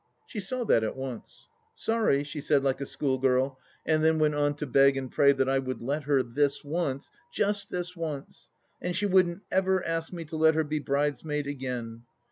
[0.25, 4.33] She saw that at once." Sorry 1" she said like a schoolgirl, and then went
[4.33, 8.49] on to beg and pray that I would let her— this once— ^just this once!
[8.81, 12.01] And she wouldn't ever ask me to let her be brides maid again.